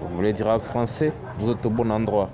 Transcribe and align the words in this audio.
vous 0.00 0.08
voulez 0.14 0.32
dire 0.32 0.48
en 0.48 0.58
français, 0.58 1.12
vous 1.38 1.50
êtes 1.50 1.64
au 1.64 1.70
bon 1.70 1.90
endroit. 1.90 2.30